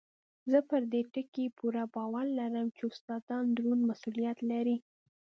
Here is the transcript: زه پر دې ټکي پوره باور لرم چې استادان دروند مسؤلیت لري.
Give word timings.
زه 0.51 0.59
پر 0.69 0.81
دې 0.91 1.01
ټکي 1.13 1.45
پوره 1.57 1.83
باور 1.93 2.25
لرم 2.39 2.67
چې 2.75 2.83
استادان 2.91 3.45
دروند 3.57 3.83
مسؤلیت 3.91 4.37
لري. 4.51 4.77